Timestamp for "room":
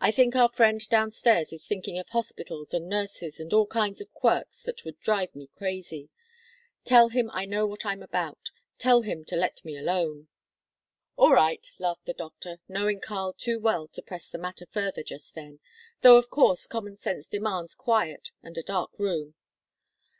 19.00-19.34